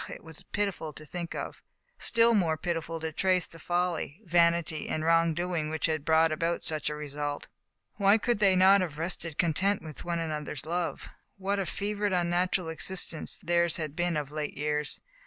[0.09, 1.61] it was pitiful to think of;
[1.99, 6.63] still more pitiful to trace the folly, vanity, and wrong doing which had brought about
[6.63, 7.47] such a result.
[7.97, 11.07] Why could they not have rested content with one another's love.
[11.37, 14.99] What a fevered, unnatural existence theirs had been of late years.